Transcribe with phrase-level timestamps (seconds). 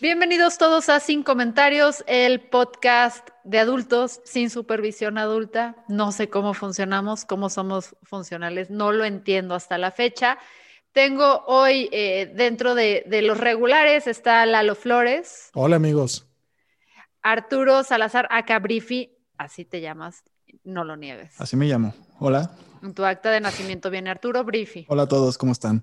[0.00, 5.74] Bienvenidos todos a Sin Comentarios, el podcast de adultos sin supervisión adulta.
[5.88, 10.38] No sé cómo funcionamos, cómo somos funcionales, no lo entiendo hasta la fecha.
[10.92, 16.28] Tengo hoy eh, dentro de, de los regulares está Lalo Flores, Hola amigos.
[17.20, 20.22] Arturo Salazar Acabrifi, así te llamas,
[20.62, 21.40] no lo niegues.
[21.40, 21.92] Así me llamo.
[22.20, 22.52] Hola.
[22.84, 24.86] En tu acta de nacimiento viene Arturo Brifi.
[24.88, 25.82] Hola a todos, ¿cómo están?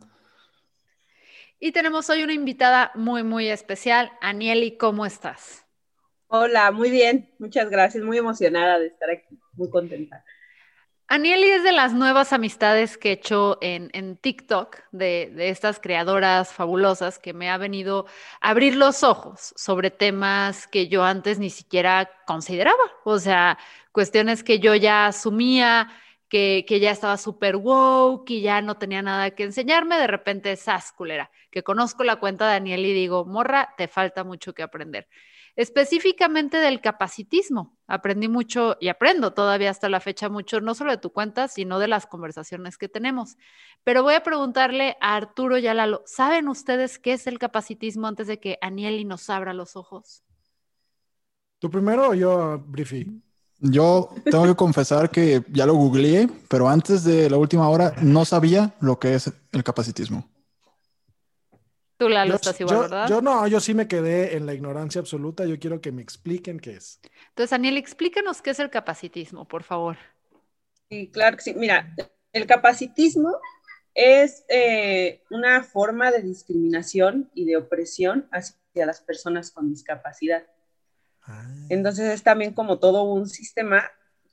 [1.60, 4.12] Y tenemos hoy una invitada muy, muy especial.
[4.22, 5.66] Anieli, ¿cómo estás?
[6.28, 10.24] Hola, muy bien, muchas gracias, muy emocionada de estar aquí, muy contenta.
[11.08, 15.80] Anieli es de las nuevas amistades que he hecho en, en TikTok, de, de estas
[15.80, 18.08] creadoras fabulosas que me ha venido
[18.42, 22.84] a abrir los ojos sobre temas que yo antes ni siquiera consideraba.
[23.04, 23.60] O sea,
[23.92, 25.90] cuestiones que yo ya asumía,
[26.30, 29.98] que, que ya estaba súper woke y ya no tenía nada que enseñarme.
[29.98, 34.24] De repente, esas culera, que conozco la cuenta de Anieli y digo, morra, te falta
[34.24, 35.08] mucho que aprender
[35.56, 37.78] específicamente del capacitismo.
[37.88, 41.80] Aprendí mucho y aprendo todavía hasta la fecha mucho, no solo de tu cuenta, sino
[41.80, 43.38] de las conversaciones que tenemos.
[43.84, 48.08] Pero voy a preguntarle a Arturo y a Lalo, ¿saben ustedes qué es el capacitismo
[48.08, 50.24] antes de que Anieli nos abra los ojos?
[51.60, 53.22] ¿Tú primero o yo, Briefy?
[53.60, 58.26] Yo tengo que confesar que ya lo googleé, pero antes de la última hora no
[58.26, 60.30] sabía lo que es el capacitismo.
[61.98, 63.08] Tú, Lalo, Yo, estás igual, yo- ¿verdad?
[63.08, 65.46] yo no, yo sí me quedé en la ignorancia absoluta.
[65.46, 67.00] Yo quiero que me expliquen qué es.
[67.30, 69.96] Entonces, Anieli, explícanos qué es el capacitismo, por favor.
[70.90, 71.54] Sí, claro que sí.
[71.54, 71.96] Mira,
[72.34, 73.38] el capacitismo
[73.94, 80.44] es eh, una forma de discriminación y de opresión hacia las personas con discapacidad.
[81.26, 81.48] Ah.
[81.70, 83.84] Entonces es también como todo un sistema,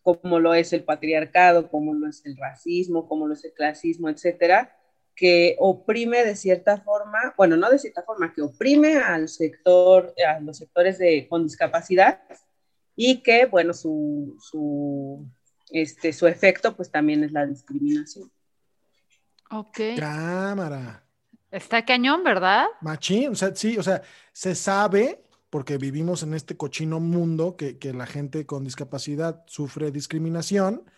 [0.03, 4.08] como lo es el patriarcado, como lo es el racismo, como lo es el clasismo,
[4.08, 4.76] etcétera,
[5.14, 10.41] que oprime de cierta forma, bueno, no de cierta forma, que oprime al sector, a
[10.41, 12.22] los sectores de, con discapacidad
[12.97, 15.26] y que, bueno, su, su,
[15.70, 18.31] este, su efecto pues también es la discriminación.
[19.50, 19.78] Ok.
[19.98, 21.04] Cámara.
[21.50, 22.66] Está cañón, ¿verdad?
[22.81, 24.00] Machín, o sea, sí, o sea,
[24.32, 29.90] se sabe, porque vivimos en este cochino mundo, que, que la gente con discapacidad sufre
[29.90, 30.90] discriminación,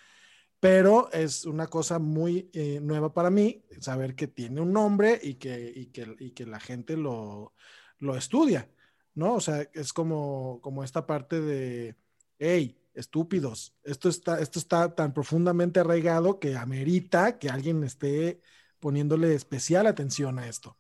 [0.61, 5.35] pero es una cosa muy eh, nueva para mí saber que tiene un nombre y
[5.35, 7.53] que, y que, y que la gente lo,
[7.99, 8.71] lo estudia,
[9.15, 9.35] ¿no?
[9.35, 11.97] O sea, es como, como esta parte de,
[12.39, 18.41] hey, estúpidos, esto está, esto está tan profundamente arraigado que amerita que alguien esté
[18.79, 20.79] poniéndole especial atención a esto.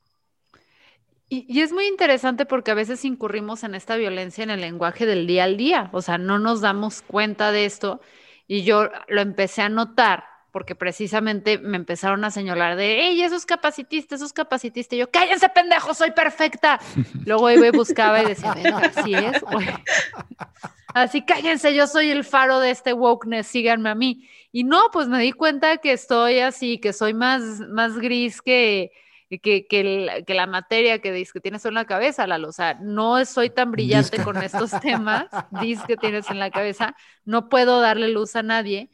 [1.28, 5.26] Y, es muy interesante porque a veces incurrimos en esta violencia en el lenguaje del
[5.26, 8.00] día al día, o sea, no nos damos cuenta de esto
[8.46, 13.34] y yo lo empecé a notar porque precisamente me empezaron a señalar de, hey, eso
[13.34, 14.94] es capacitista, eso es capacitista.
[14.94, 16.78] Y yo, cállense, pendejo, soy perfecta.
[17.26, 19.42] Luego iba y buscaba y decía, así es.
[20.94, 24.28] Así, cállense, yo soy el faro de este wokeness, síganme a mí.
[24.52, 28.92] Y no, pues me di cuenta que estoy así, que soy más, más gris que,
[29.28, 32.48] que, que, el- que la materia que dices que tienes en la cabeza, Lalo.
[32.48, 35.26] O sea, no soy tan brillante con estos temas,
[35.60, 36.94] dis que tienes en la cabeza,
[37.24, 38.90] no puedo darle luz a nadie.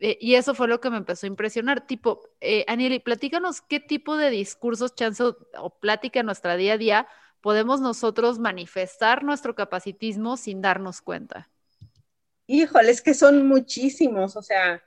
[0.00, 1.86] Eh, y eso fue lo que me empezó a impresionar.
[1.86, 6.74] Tipo, eh, Anieli, platícanos qué tipo de discursos, chance o, o plática en nuestra día
[6.74, 7.08] a día
[7.40, 11.50] podemos nosotros manifestar nuestro capacitismo sin darnos cuenta.
[12.46, 14.82] Híjole, es que son muchísimos, o sea,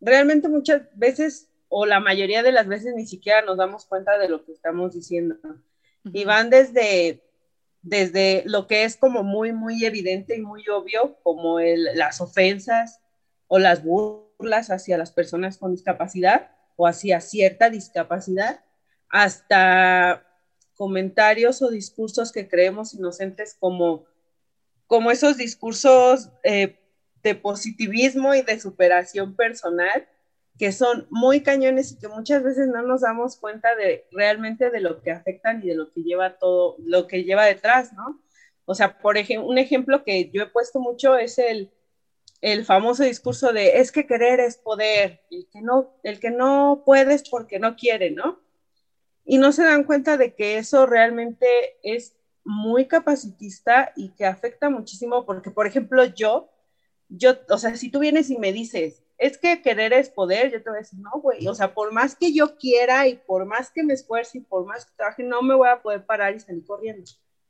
[0.00, 4.28] realmente muchas veces, o la mayoría de las veces, ni siquiera nos damos cuenta de
[4.28, 5.36] lo que estamos diciendo.
[6.04, 7.22] Y van desde,
[7.82, 13.00] desde lo que es como muy, muy evidente y muy obvio, como el, las ofensas
[13.46, 18.64] o las burlas hacia las personas con discapacidad o hacia cierta discapacidad,
[19.10, 20.24] hasta
[20.74, 24.06] comentarios o discursos que creemos inocentes como
[24.88, 26.80] como esos discursos eh,
[27.22, 30.08] de positivismo y de superación personal
[30.58, 34.80] que son muy cañones y que muchas veces no nos damos cuenta de realmente de
[34.80, 38.20] lo que afectan y de lo que lleva todo, lo que lleva detrás, ¿no?
[38.64, 41.72] O sea, por ejemplo, un ejemplo que yo he puesto mucho es el,
[42.40, 46.82] el famoso discurso de es que querer es poder, el que no, el que no
[46.84, 48.40] puede porque no quiere, ¿no?
[49.24, 51.46] Y no se dan cuenta de que eso realmente
[51.82, 56.50] es muy capacitista y que afecta muchísimo porque, por ejemplo, yo,
[57.08, 60.62] yo, o sea, si tú vienes y me dices, es que querer es poder, yo
[60.62, 63.44] te voy a decir, no, güey, o sea, por más que yo quiera y por
[63.44, 66.34] más que me esfuerce y por más que trabaje, no me voy a poder parar
[66.34, 67.04] y salir corriendo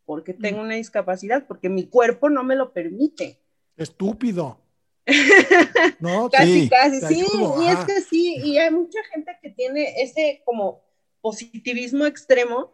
[0.09, 3.43] porque tengo una discapacidad, porque mi cuerpo no me lo permite.
[3.77, 4.59] Estúpido.
[6.01, 7.27] No, casi, casi, sí,
[7.61, 10.83] y es que sí, y hay mucha gente que tiene ese como
[11.21, 12.73] positivismo extremo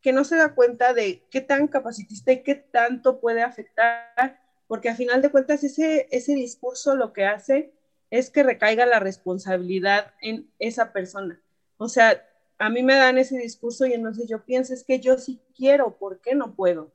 [0.00, 4.88] que no se da cuenta de qué tan capacitista y qué tanto puede afectar, porque
[4.88, 7.72] a final de cuentas ese, ese discurso lo que hace
[8.14, 11.40] es que recaiga la responsabilidad en esa persona.
[11.78, 12.24] O sea,
[12.58, 15.96] a mí me dan ese discurso y entonces yo pienso es que yo sí quiero,
[15.98, 16.92] ¿por qué no puedo?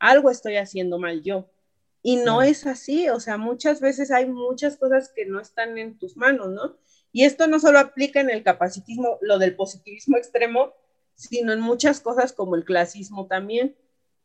[0.00, 1.48] Algo estoy haciendo mal yo.
[2.02, 5.98] Y no es así, o sea, muchas veces hay muchas cosas que no están en
[5.98, 6.76] tus manos, ¿no?
[7.12, 10.72] Y esto no solo aplica en el capacitismo, lo del positivismo extremo,
[11.14, 13.76] sino en muchas cosas como el clasismo también,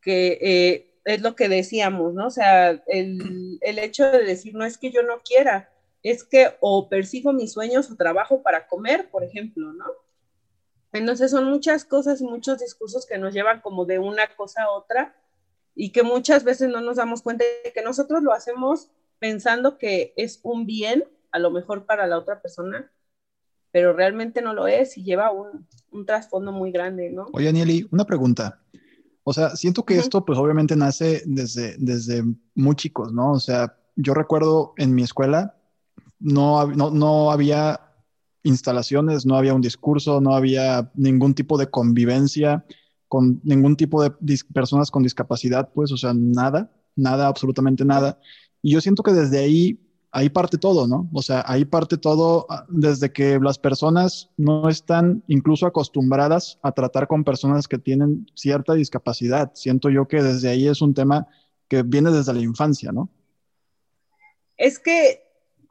[0.01, 2.25] que eh, es lo que decíamos, ¿no?
[2.25, 5.70] O sea, el, el hecho de decir, no es que yo no quiera,
[6.03, 9.85] es que o persigo mis sueños o trabajo para comer, por ejemplo, ¿no?
[10.93, 14.71] Entonces son muchas cosas y muchos discursos que nos llevan como de una cosa a
[14.71, 15.15] otra
[15.73, 18.89] y que muchas veces no nos damos cuenta de que nosotros lo hacemos
[19.19, 22.91] pensando que es un bien, a lo mejor para la otra persona,
[23.71, 27.27] pero realmente no lo es y lleva un, un trasfondo muy grande, ¿no?
[27.31, 28.59] Oye, Anieli, una pregunta.
[29.23, 32.23] O sea, siento que esto pues obviamente nace desde, desde
[32.55, 33.31] muy chicos, ¿no?
[33.31, 35.55] O sea, yo recuerdo en mi escuela
[36.21, 37.79] no, no, no había
[38.43, 42.65] instalaciones, no había un discurso, no había ningún tipo de convivencia
[43.07, 44.11] con ningún tipo de
[44.53, 48.17] personas con discapacidad, pues, o sea, nada, nada, absolutamente nada.
[48.61, 49.79] Y yo siento que desde ahí,
[50.11, 51.09] ahí parte todo, ¿no?
[51.11, 56.71] O sea, ahí parte todo ah, desde que las personas no están incluso acostumbradas a
[56.71, 59.51] tratar con personas que tienen cierta discapacidad.
[59.55, 61.27] Siento yo que desde ahí es un tema
[61.67, 63.09] que viene desde la infancia, ¿no?
[64.55, 65.21] Es que,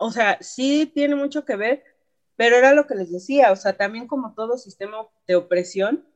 [0.00, 1.84] o sea, sí tiene mucho que ver,
[2.36, 6.06] pero era lo que les decía, o sea, también como todo sistema de opresión,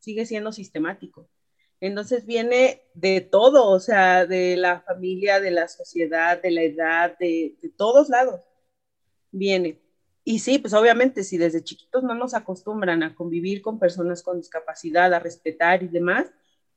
[0.00, 1.26] sigue siendo sistemático.
[1.80, 7.18] Entonces viene de todo, o sea, de la familia, de la sociedad, de la edad,
[7.18, 8.40] de, todos lados.
[9.32, 9.80] Viene.
[10.24, 14.38] Y sí, pues obviamente si desde chiquitos no nos acostumbran a convivir con personas con
[14.38, 16.30] discapacidad, a respetar y demás,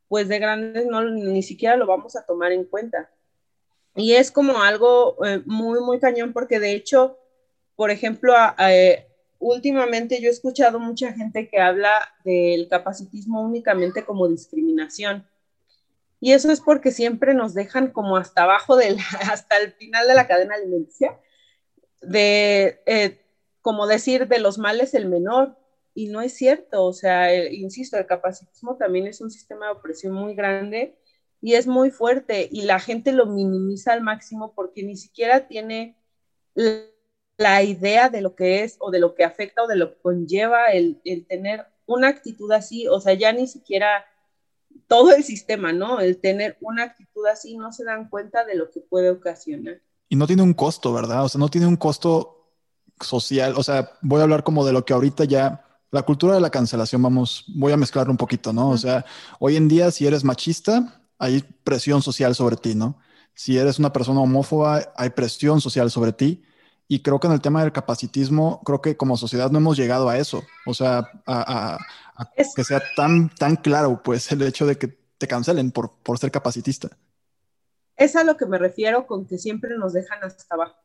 [0.07, 3.09] pues de grandes no ni siquiera lo vamos a tomar en cuenta.
[3.95, 7.17] Y es como algo eh, muy, muy cañón porque de hecho,
[7.75, 9.07] por ejemplo, eh,
[9.39, 11.91] últimamente yo he escuchado mucha gente que habla
[12.23, 15.27] del capacitismo únicamente como discriminación.
[16.21, 18.97] Y eso es porque siempre nos dejan como hasta abajo del,
[19.31, 21.19] hasta el final de la cadena alimenticia,
[22.01, 23.21] de, eh,
[23.61, 25.57] como decir, de los males el menor.
[25.95, 30.13] Y no es cierto, o sea, insisto, el capacitismo también es un sistema de opresión
[30.13, 30.98] muy grande
[31.41, 35.97] y es muy fuerte y la gente lo minimiza al máximo porque ni siquiera tiene
[37.37, 40.01] la idea de lo que es o de lo que afecta o de lo que
[40.01, 44.05] conlleva el, tener una actitud así, o sea, ya ni siquiera
[44.87, 45.99] todo el sistema, ¿no?
[45.99, 49.81] El tener una actitud así no se dan cuenta de lo que puede ocasionar.
[50.09, 51.23] Y no tiene un costo, ¿verdad?
[51.23, 52.53] O sea, no tiene un costo
[52.99, 53.53] social.
[53.55, 56.49] O sea, voy a hablar como de lo que ahorita ya, la cultura de la
[56.49, 58.69] cancelación, vamos, voy a mezclar un poquito, ¿no?
[58.69, 59.05] O sea,
[59.39, 62.97] hoy en día si eres machista, hay presión social sobre ti, ¿no?
[63.35, 66.43] Si eres una persona homófoba, hay presión social sobre ti.
[66.87, 70.09] Y creo que en el tema del capacitismo, creo que como sociedad no hemos llegado
[70.09, 70.41] a eso.
[70.65, 71.77] O sea, a,
[72.55, 76.31] que sea tan, tan claro, pues, el hecho de que te cancelen por, por ser
[76.31, 76.89] capacitista.
[77.95, 80.77] Es a lo que me refiero con que siempre nos dejan hasta abajo.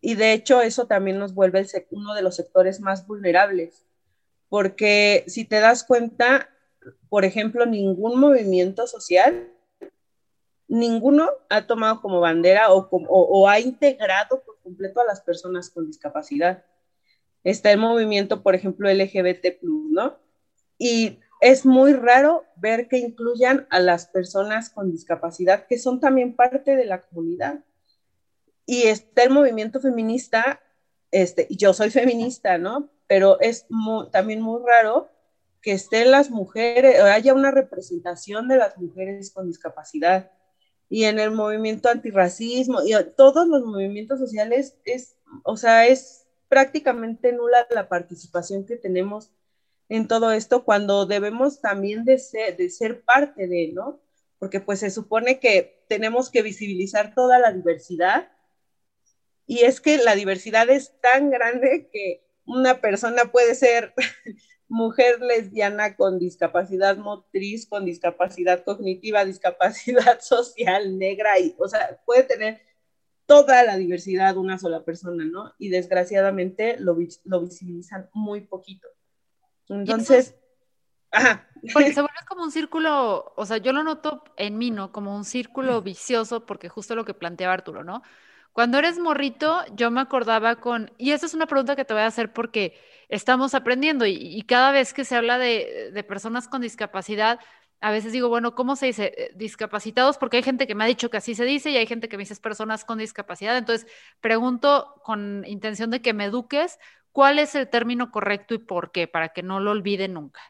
[0.00, 3.86] Y de hecho, eso también nos vuelve uno de los sectores más vulnerables.
[4.48, 6.50] Porque si te das cuenta,
[7.08, 9.52] por ejemplo, ningún movimiento social
[10.68, 16.64] ninguno ha tomado como bandera o, ha integrado por completo a las personas con discapacidad.
[17.44, 20.18] Está el movimiento, por ejemplo, LGBT, ¿no?
[20.78, 26.34] Y es muy raro ver que incluyan a las personas con discapacidad, que son también
[26.34, 27.60] parte de la comunidad.
[28.64, 30.60] Y está el movimiento feminista,
[31.12, 32.90] este, yo soy feminista, ¿no?
[33.06, 33.66] Pero es
[34.10, 35.08] también muy raro
[35.62, 40.30] que estén las mujeres, haya una representación de las mujeres con discapacidad
[40.88, 47.32] y en el movimiento antirracismo y todos los movimientos sociales es, o sea, es prácticamente
[47.32, 49.32] nula la participación que tenemos
[49.88, 54.00] en todo esto cuando debemos también de ser, de ser parte de, ¿no?
[54.38, 58.30] Porque pues se supone que tenemos que visibilizar toda la diversidad
[59.46, 63.94] y es que la diversidad es tan grande que una persona puede ser
[64.68, 72.24] mujer lesbiana con discapacidad motriz, con discapacidad cognitiva, discapacidad social, negra, y, o sea, puede
[72.24, 72.60] tener
[73.26, 75.52] toda la diversidad una sola persona, ¿no?
[75.58, 78.88] Y desgraciadamente lo, lo visibilizan muy poquito.
[79.68, 80.36] Entonces,
[81.10, 81.48] ajá.
[81.72, 84.92] Porque se vuelve como un círculo, o sea, yo lo noto en mí, ¿no?
[84.92, 88.02] Como un círculo vicioso, porque justo lo que planteaba Arturo, ¿no?
[88.56, 92.04] Cuando eres morrito, yo me acordaba con, y esa es una pregunta que te voy
[92.04, 92.72] a hacer porque
[93.10, 97.38] estamos aprendiendo y, cada vez que se habla de, personas con discapacidad,
[97.82, 99.12] a veces digo, bueno, ¿cómo se dice?
[99.14, 101.86] Eh, discapacitados, porque hay gente que me ha dicho que así se dice y hay
[101.86, 103.58] gente que me dice personas con discapacidad.
[103.58, 103.86] Entonces,
[104.22, 106.78] pregunto con intención de que me eduques,
[107.12, 109.06] ¿cuál es el término correcto y por qué?
[109.06, 110.40] Para que no lo olvide nunca.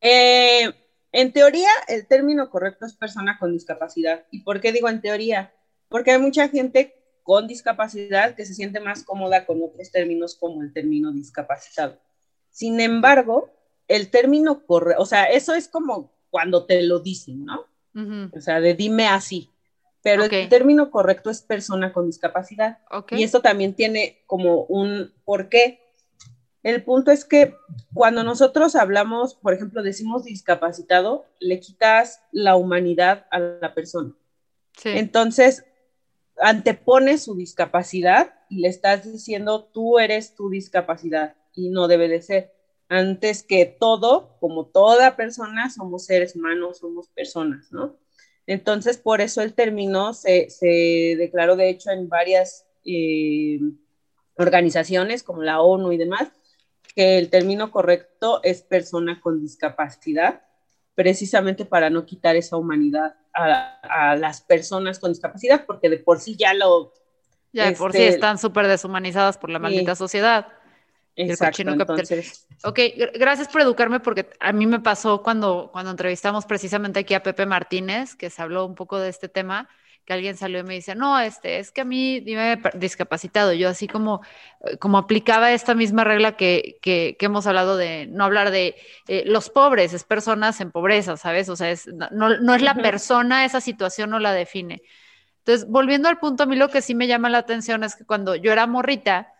[0.00, 0.74] Eh,
[1.12, 4.26] en teoría, el término correcto es persona con discapacidad.
[4.32, 5.52] ¿Y por qué digo en teoría?
[5.88, 10.62] Porque hay mucha gente con discapacidad que se siente más cómoda con otros términos como
[10.62, 11.98] el término discapacitado.
[12.50, 13.50] Sin embargo,
[13.88, 17.66] el término correcto, o sea, eso es como cuando te lo dicen, ¿no?
[18.32, 19.50] O sea, de dime así.
[20.02, 22.78] Pero el término correcto es persona con discapacidad.
[23.10, 25.80] Y eso también tiene como un porqué.
[26.62, 27.56] El punto es que
[27.92, 34.14] cuando nosotros hablamos, por ejemplo, decimos discapacitado, le quitas la humanidad a la persona.
[34.76, 34.90] Sí.
[34.90, 35.64] Entonces,
[36.38, 42.22] antepone su discapacidad y le estás diciendo tú eres tu discapacidad y no debe de
[42.22, 42.52] ser.
[42.88, 47.96] Antes que todo, como toda persona, somos seres humanos, somos personas, ¿no?
[48.46, 53.58] Entonces, por eso el término se, declaró, de hecho, en varias eh,
[54.36, 56.30] organizaciones como la ONU y demás,
[56.94, 60.42] que el término correcto es persona con discapacidad,
[60.94, 66.36] precisamente para no quitar esa humanidad a, las personas con discapacidad, porque de por sí
[66.36, 66.92] ya lo...
[67.52, 70.48] Ya de por sí este, están súper deshumanizadas por la maldita sociedad.
[71.14, 72.46] Exacto, entonces...
[72.64, 72.80] Ok,
[73.14, 77.46] gracias por educarme porque a mí me pasó cuando, cuando entrevistamos precisamente aquí a Pepe
[77.46, 79.68] Martínez, que se habló un poco de este tema,
[80.06, 83.68] que alguien salió y me dice, no, este, es que a mí, dime discapacitado, yo
[83.68, 84.22] así como,
[84.64, 88.76] eh, como aplicaba esta misma regla que, que, hemos hablado de no hablar de
[89.08, 91.48] eh, los pobres, es personas en pobreza, ¿sabes?
[91.48, 94.82] O sea, es, no, no es la persona, esa situación no la define.
[95.38, 98.04] Entonces, volviendo al punto, a mí lo que sí me llama la atención es que
[98.04, 99.32] cuando yo era morrita,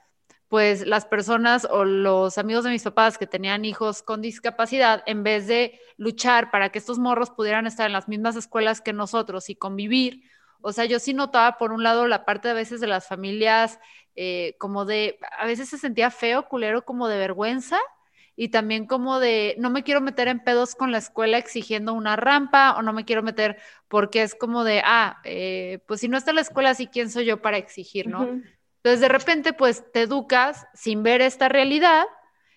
[0.48, 5.22] pues las personas o los amigos de mis papás que tenían hijos con discapacidad, en
[5.22, 9.48] vez de luchar para que estos morros pudieran estar en las mismas escuelas que nosotros
[9.50, 10.22] y convivir,
[10.60, 13.78] o sea, yo sí notaba por un lado la parte a veces de las familias
[14.14, 17.78] eh, como de, a veces se sentía feo, culero, como de vergüenza
[18.34, 22.16] y también como de, no me quiero meter en pedos con la escuela exigiendo una
[22.16, 23.58] rampa o no me quiero meter
[23.88, 27.24] porque es como de, ah, eh, pues si no está la escuela así, ¿quién soy
[27.26, 28.22] yo para exigir, no?
[28.22, 32.06] Entonces de repente pues te educas sin ver esta realidad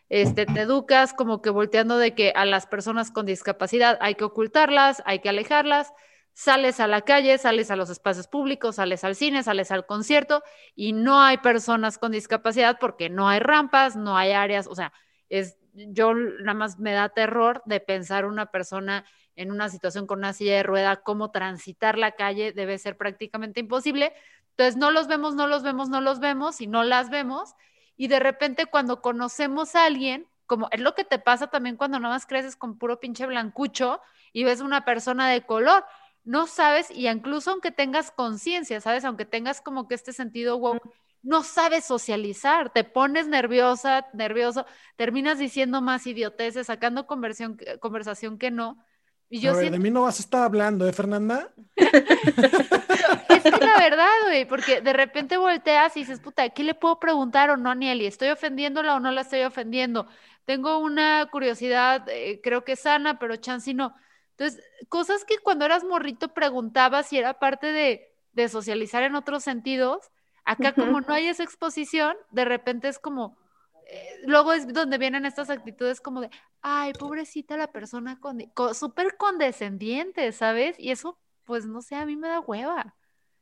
[0.10, 4.24] este, te educas como que volteando de que a las personas con discapacidad hay que
[4.24, 5.94] ocultarlas, hay que alejarlas,
[6.40, 10.42] sales a la calle, sales a los espacios públicos, sales al cine, sales al concierto
[10.74, 14.94] y no hay personas con discapacidad porque no hay rampas, no hay áreas, o sea,
[15.28, 19.04] es yo nada más me da terror de pensar una persona
[19.36, 23.60] en una situación con una silla de rueda, cómo transitar la calle debe ser prácticamente
[23.60, 24.14] imposible.
[24.52, 27.54] Entonces no los vemos, no los vemos, no los vemos y no las vemos.
[27.98, 32.00] Y de repente cuando conocemos a alguien, como es lo que te pasa también cuando
[32.00, 34.00] nada más creces con puro pinche blancucho
[34.32, 35.84] y ves una persona de color,
[36.24, 39.06] no sabes, y incluso aunque tengas conciencia, ¿sabes?
[39.06, 40.80] Aunque tengas como que este sentido, wow,
[41.22, 48.52] no sabes socializar, te pones nerviosa, nervioso, terminas diciendo más idioteces, sacando conversión, conversación que
[48.52, 48.84] no.
[49.32, 51.54] Y yo de mí no vas a estar hablando, ¿eh, Fernanda?
[51.76, 57.00] es que la verdad, güey, porque de repente volteas y dices, puta, ¿qué le puedo
[57.00, 58.08] preguntar o no a Nieli?
[58.08, 60.08] ¿Estoy ofendiéndola o no la estoy ofendiendo?
[60.46, 63.94] Tengo una curiosidad, eh, creo que sana, pero chance no.
[64.40, 69.44] Entonces, cosas que cuando eras morrito preguntabas si era parte de, de socializar en otros
[69.44, 70.12] sentidos,
[70.46, 73.38] acá como no hay esa exposición, de repente es como,
[73.86, 76.30] eh, luego es donde vienen estas actitudes como de,
[76.62, 78.40] ay, pobrecita la persona con,
[78.74, 80.80] súper condescendiente, ¿sabes?
[80.80, 82.96] Y eso, pues no sé, a mí me da hueva.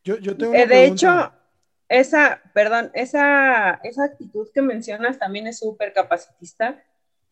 [0.03, 1.31] Yo, yo tengo eh, de hecho,
[1.89, 6.83] esa, perdón, esa, esa actitud que mencionas también es súper capacitista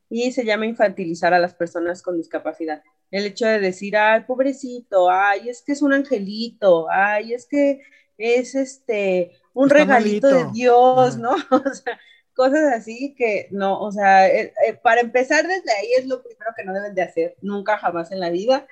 [0.08, 2.84] y se llama infantilizar a las personas con discapacidad.
[3.12, 7.82] El hecho de decir, ay, pobrecito, ay, es que es un angelito, ay, es que
[8.18, 11.36] es este, un regalito de Dios, ¿no?
[11.52, 12.00] O sea,
[12.34, 16.52] cosas así que no, o sea, eh, eh, para empezar desde ahí es lo primero
[16.56, 18.68] que no deben de hacer, nunca jamás en la vida,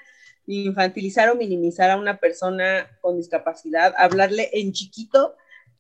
[0.45, 5.35] infantilizar o minimizar a una persona con discapacidad, hablarle en chiquito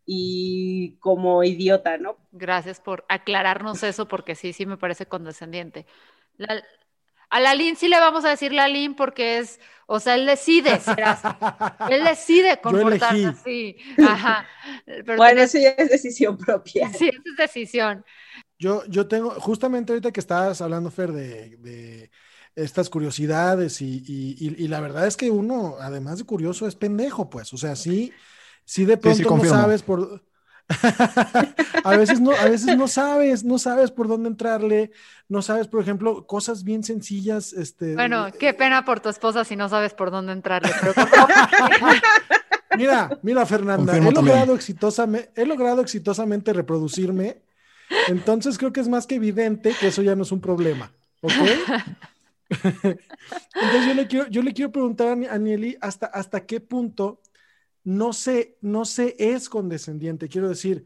[0.05, 2.17] y como idiota, ¿no?
[2.31, 5.85] Gracias por aclararnos eso, porque sí, sí me parece condescendiente.
[7.33, 10.27] A la Lin sí le vamos a decir la Lin porque es, o sea, él
[10.27, 10.79] decide
[11.89, 13.75] Él decide comportarse así.
[14.07, 14.45] Ajá.
[15.17, 16.93] bueno, eso ya es decisión propia.
[16.93, 18.05] Sí, eso es decisión.
[18.59, 22.11] Yo, yo tengo, justamente ahorita que estabas hablando, Fer, de,
[22.55, 27.51] estas curiosidades y, y, la verdad es que uno, además de curioso, es pendejo, pues.
[27.51, 28.13] O sea, sí,
[28.63, 30.23] sí de pronto no sabes por
[31.83, 34.91] a veces no, a veces no sabes, no sabes por dónde entrarle,
[35.27, 37.53] no sabes, por ejemplo, cosas bien sencillas.
[37.53, 40.71] Este, bueno, qué pena por tu esposa si no sabes por dónde entrarle.
[42.77, 47.41] mira, mira, Fernanda, he logrado, exitosamente, he logrado exitosamente reproducirme,
[48.07, 50.91] entonces creo que es más que evidente que eso ya no es un problema,
[51.21, 51.33] ¿ok?
[52.63, 57.21] entonces yo le quiero, yo le quiero preguntar a Anieli hasta, hasta qué punto
[57.83, 60.29] no se, no se es condescendiente.
[60.29, 60.85] Quiero decir,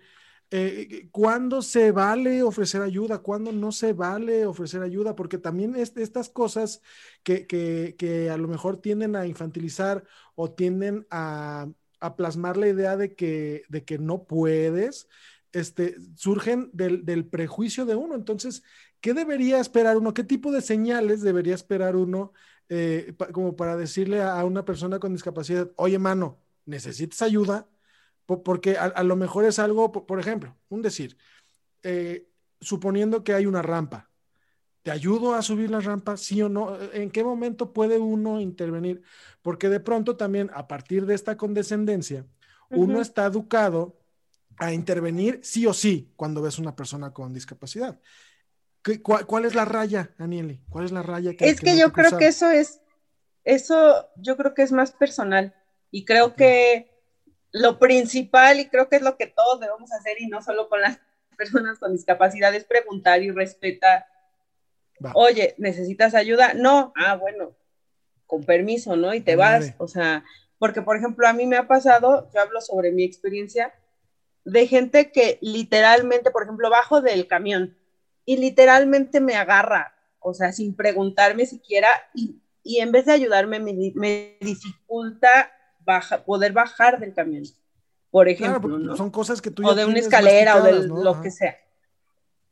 [0.49, 3.19] eh, ¿cuándo se vale ofrecer ayuda?
[3.19, 5.15] ¿Cuándo no se vale ofrecer ayuda?
[5.15, 6.81] Porque también estas cosas
[7.23, 10.03] que, a lo mejor tienden a infantilizar
[10.35, 11.67] o tienden a,
[12.15, 15.07] plasmar la idea de que, de que no puedes,
[15.51, 18.15] este, surgen del, prejuicio de uno.
[18.15, 18.63] Entonces,
[19.01, 20.13] ¿qué debería esperar uno?
[20.13, 22.33] ¿Qué tipo de señales debería esperar uno
[22.69, 27.67] eh, como para decirle a una persona con discapacidad, oye, mano, necesitas ayuda,
[28.25, 31.17] porque a, lo mejor es algo, por, ejemplo, un decir,
[31.81, 34.09] eh, suponiendo que hay una rampa,
[34.83, 36.17] ¿te ayudo a subir la rampa?
[36.17, 36.77] Sí o no.
[36.91, 39.01] ¿En qué momento puede uno intervenir?
[39.41, 42.25] Porque de pronto también, a partir de esta condescendencia,
[42.69, 43.97] uno está educado
[44.57, 47.99] a intervenir sí o sí cuando ves una persona con discapacidad.
[49.03, 50.61] Cuál, es la raya, Anieli?
[50.69, 52.79] ¿Cuál es la raya que Es que, yo creo que eso es,
[53.43, 55.53] eso yo creo que es más personal.
[55.91, 56.91] Y creo que
[57.51, 60.81] lo principal, y creo que es lo que todos debemos hacer, y no solo con
[60.81, 60.99] las
[61.37, 64.05] personas con discapacidad, es preguntar y respetar.
[65.13, 66.53] Oye, ¿necesitas ayuda?
[66.55, 67.55] No, ah, bueno,
[68.25, 69.13] con permiso, ¿no?
[69.13, 70.23] Y te vas, o sea,
[70.57, 73.73] porque por ejemplo a mí me ha pasado, yo hablo sobre mi experiencia,
[74.43, 77.77] de gente que literalmente, por ejemplo, bajo del camión
[78.25, 83.59] y literalmente me agarra, o sea, sin preguntarme siquiera, y, y en vez de ayudarme
[83.59, 85.51] me, me dificulta
[86.25, 87.43] poder bajar del camión,
[88.11, 88.95] por ejemplo.
[88.95, 91.57] Son cosas que tú O de una escalera o de lo que sea.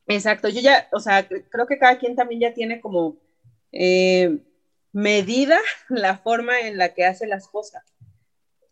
[0.07, 3.17] Exacto, yo ya, o sea, creo que cada quien también ya tiene como
[3.71, 4.37] eh,
[4.91, 7.83] medida la forma en la que hace las cosas.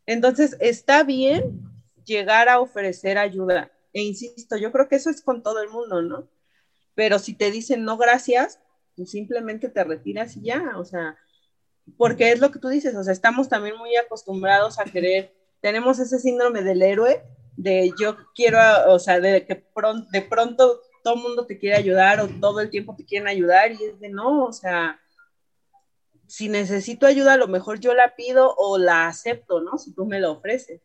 [0.06, 1.62] Entonces, está bien
[2.06, 3.72] llegar a ofrecer ayuda.
[3.94, 6.28] E insisto, yo creo que eso es con todo el mundo, ¿no?
[6.96, 8.60] Pero si te dicen no gracias,
[8.96, 11.18] pues simplemente te retiras y ya, o sea,
[11.98, 16.00] porque es lo que tú dices, o sea, estamos también muy acostumbrados a querer, tenemos
[16.00, 17.24] ese síndrome del héroe,
[17.56, 19.64] de yo quiero, o sea, de que
[20.12, 23.72] de pronto todo el mundo te quiere ayudar o todo el tiempo te quieren ayudar
[23.72, 25.00] y es de no, o sea,
[26.28, 29.78] si necesito ayuda, a lo mejor yo la pido o la acepto, ¿no?
[29.78, 30.82] Si tú me lo ofreces.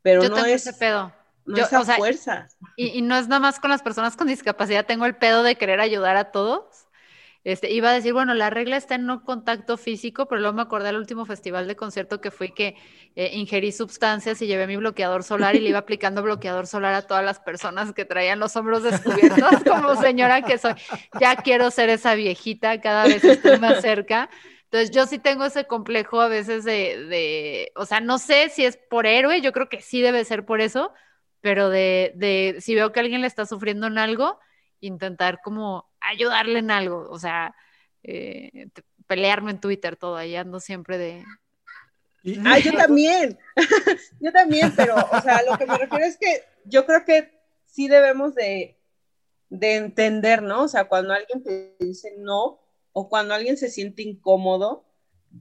[0.00, 0.66] Pero no es.
[0.66, 1.12] Ese pedo.
[1.44, 2.48] No es a fuerza.
[2.76, 5.56] Y, y, no es nada más con las personas con discapacidad, tengo el pedo de
[5.56, 6.85] querer ayudar a todos.
[7.46, 10.62] Este, iba a decir, bueno, la regla está en no contacto físico, pero luego me
[10.62, 12.74] acordé del último festival de concierto que fui que
[13.14, 17.02] eh, ingerí sustancias y llevé mi bloqueador solar y le iba aplicando bloqueador solar a
[17.02, 20.72] todas las personas que traían los hombros descubiertos, como señora que soy.
[21.20, 24.28] Ya quiero ser esa viejita, cada vez estoy más cerca.
[24.64, 28.64] Entonces yo sí tengo ese complejo a veces de, de, o sea, no sé si
[28.64, 30.92] es por héroe, yo creo que sí debe ser por eso,
[31.42, 34.40] pero de, de si veo que alguien le está sufriendo en algo,
[34.80, 37.54] intentar como ayudarle en algo, o sea,
[38.02, 38.68] eh,
[39.06, 41.24] pelearme en Twitter todo, ahí ando siempre de...
[42.44, 43.38] Ah, yo también,
[44.20, 47.88] yo también, pero, o sea, lo que me refiero es que yo creo que sí
[47.88, 48.78] debemos de,
[49.48, 50.64] de entender, ¿no?
[50.64, 52.60] O sea, cuando alguien te dice no,
[52.92, 54.84] o cuando alguien se siente incómodo,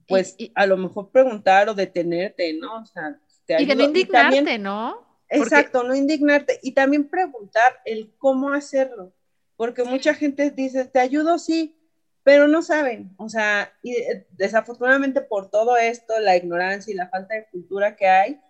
[0.08, 2.82] pues a lo mejor preguntar o detenerte, ¿no?
[2.82, 5.06] O sea, te y de no indignarte, ¿no?
[5.30, 9.14] Exacto, no indignarte y también preguntar el cómo hacerlo
[9.58, 11.78] porque mucha gente dice, te ayudo, sí,
[12.24, 17.10] pero no saben, o sea, y eh, desafortunadamente por todo esto, la ignorancia y la
[17.10, 18.42] falta de cultura que hay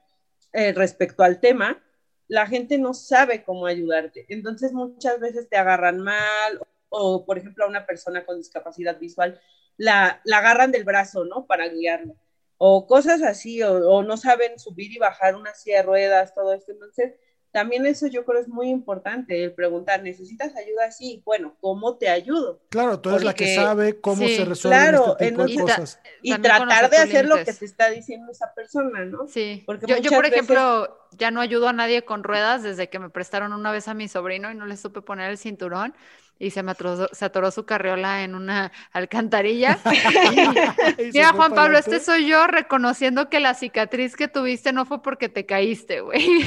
[0.53, 1.83] eh, respecto al tema,
[2.27, 4.25] la gente no sabe cómo ayudarte.
[4.29, 9.39] Entonces muchas veces te agarran mal o por ejemplo a una persona con discapacidad visual,
[9.77, 11.45] la, la agarran del brazo, ¿no?
[11.45, 12.13] Para guiarla,
[12.57, 16.53] o cosas así, o, o no saben subir y bajar una silla de ruedas, todo
[16.53, 16.71] esto.
[16.71, 17.13] Entonces,
[17.55, 20.91] también eso yo creo es muy importante, el preguntar, ¿necesitas ayuda?
[20.91, 22.59] Sí, bueno, ¿cómo te ayudo?
[22.67, 26.01] Claro, tú eres la que sabe cómo se resuelven claro, este tipo de cosas.
[26.21, 29.29] Y, tratar de hacer lo que te está diciendo esa persona, ¿no?
[29.29, 32.99] Sí, Porque yo, yo por ejemplo, ya no ayudo a nadie con ruedas desde que
[32.99, 35.95] me prestaron una vez a mi sobrino y no le supe poner el cinturón
[36.37, 39.79] y se me atoró, se atoró su carriola en una alcantarilla.
[41.13, 45.29] Mira, Juan Pablo, este soy yo reconociendo que la cicatriz que tuviste no fue porque
[45.29, 46.25] te caíste, güey.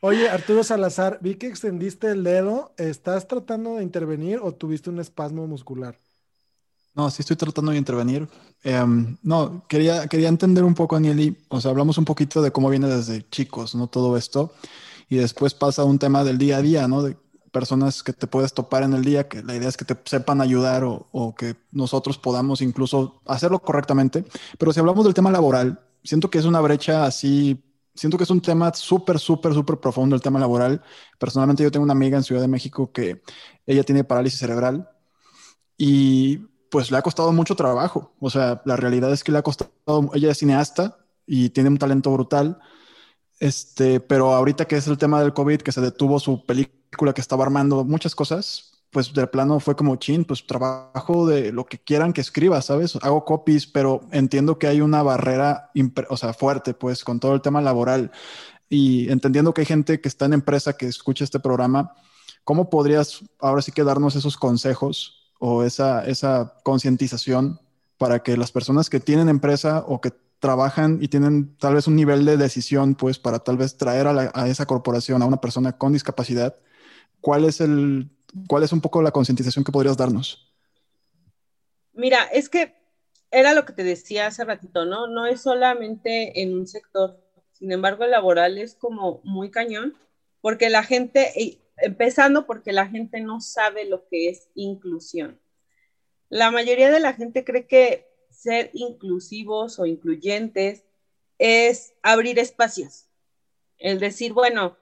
[0.00, 2.72] Oye, Arturo Salazar, vi que extendiste el dedo.
[2.76, 5.98] ¿Estás tratando de intervenir o tuviste un espasmo muscular?
[6.94, 8.26] No, sí estoy tratando de intervenir.
[8.62, 11.36] Em, no, quería, quería entender un poco, Anieli.
[11.48, 13.88] O sea, hablamos un poquito de cómo viene desde chicos, ¿no?
[13.88, 14.52] Todo esto.
[15.08, 17.02] Y después pasa un tema del día a día, ¿no?
[17.02, 17.16] De
[17.56, 20.42] personas que te puedes topar en el día, que la idea es que te sepan
[20.42, 24.26] ayudar o, que nosotros podamos incluso hacerlo correctamente.
[24.58, 27.64] Pero si hablamos del tema laboral, siento que es una brecha así,
[27.94, 30.82] siento que es un tema súper, súper, súper profundo el tema laboral.
[31.18, 33.22] Personalmente yo tengo una amiga en Ciudad de México que
[33.64, 34.90] ella tiene parálisis cerebral
[35.78, 36.36] y
[36.70, 38.12] pues le ha costado mucho trabajo.
[38.20, 41.78] O sea, la realidad es que le ha costado, ella es cineasta y tiene un
[41.78, 42.58] talento brutal.
[43.38, 47.20] Este, pero ahorita que es el tema del COVID, que se detuvo su película que
[47.20, 51.78] estaba armando, muchas cosas, pues de plano fue como chin, pues trabajo de lo que
[51.78, 52.96] quieran que escriba, ¿sabes?
[53.02, 55.70] Hago copies, pero entiendo que hay una barrera,
[56.08, 58.10] o sea, fuerte, pues con todo el tema laboral
[58.68, 61.94] y entendiendo que hay gente que está en empresa que escucha este programa,
[62.44, 67.60] ¿cómo podrías ahora sí que darnos esos consejos o esa, esa concientización
[67.98, 71.96] para que las personas que tienen empresa o que trabajan y tienen tal vez un
[71.96, 75.92] nivel de decisión, pues para tal vez traer a, esa corporación a una persona con
[75.92, 76.56] discapacidad,
[77.20, 78.10] ¿cuál es el,
[78.48, 80.52] cuál es un poco la concientización que podrías darnos?
[81.92, 82.74] Mira, es que
[83.30, 85.06] era lo que te decía hace ratito, ¿no?
[85.06, 87.18] No es solamente en un sector,
[87.52, 89.94] sin embargo, el laboral es como muy cañón,
[90.42, 95.40] porque la gente, empezando porque la gente no sabe lo que es inclusión.
[96.28, 100.84] La mayoría de la gente cree que ser inclusivos o incluyentes
[101.38, 103.08] es abrir espacios.
[103.78, 104.76] El decir, bueno,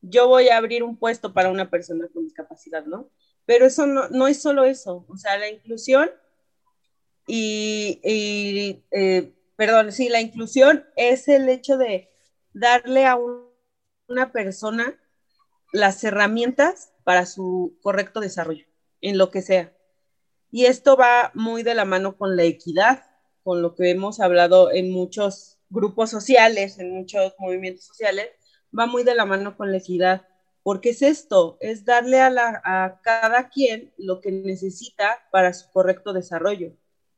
[0.00, 3.10] yo voy a abrir un puesto para una persona con discapacidad, ¿no?
[3.46, 6.10] Pero eso no, es solo eso, o sea, la inclusión
[7.26, 8.00] y,
[8.90, 12.10] eh, perdón, sí, la inclusión es el hecho de
[12.52, 13.18] darle a
[14.08, 14.98] una persona
[15.72, 18.66] las herramientas para su correcto desarrollo,
[19.00, 19.73] en lo que sea.
[20.54, 23.02] Y esto va muy de la mano con la equidad,
[23.42, 28.28] con lo que hemos hablado en muchos grupos sociales, en muchos movimientos sociales,
[28.72, 30.28] va muy de la mano con la equidad,
[30.62, 36.70] porque es esto, es darle a, cada quien lo que necesita para su correcto desarrollo.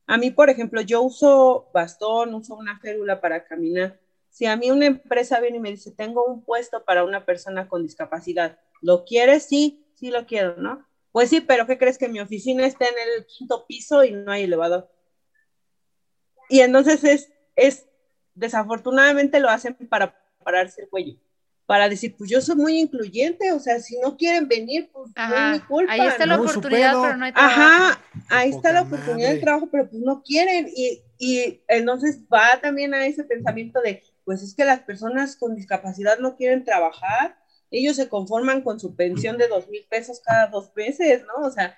[0.07, 4.01] A mí, por ejemplo, yo uso bastón, uso una férula para caminar.
[4.31, 7.69] Si a mí una empresa viene y me dice, tengo un puesto para una persona
[7.69, 9.43] con discapacidad, ¿lo quieres?
[9.43, 10.87] Sí, sí lo quiero, ¿no?
[11.17, 14.31] Pues sí, pero ¿qué crees que mi oficina está en el quinto piso y no
[14.31, 14.87] hay elevador?
[16.51, 17.87] Y entonces es, es
[18.35, 21.19] desafortunadamente lo hacen para pararse el cuello
[21.65, 25.35] para decir, pues yo soy muy incluyente, o sea, si no quieren venir, pues no
[25.35, 25.91] es mi culpa.
[25.91, 27.61] Ahí está la oportunidad, pero no hay trabajo.
[27.63, 30.69] Ajá, ahí está la oportunidad del trabajo, pero pues no quieren.
[30.77, 35.57] Y, y entonces va también a ese pensamiento de, pues es que las personas con
[35.57, 37.39] discapacidad no quieren trabajar,
[37.71, 41.47] ellos se conforman con su pensión de dos mil pesos cada dos meses, ¿no?
[41.47, 41.77] O sea,